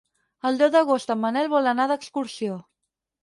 El 0.49 0.55
deu 0.61 0.71
d'agost 0.75 1.13
en 1.15 1.19
Manel 1.25 1.51
vol 1.53 1.71
anar 1.73 1.87
d'excursió. 1.93 2.57